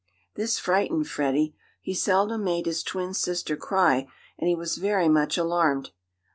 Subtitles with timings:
[0.33, 1.55] This frightened Freddie.
[1.79, 4.07] He seldom made his twin sister cry,
[4.39, 5.91] and he was very much alarmed.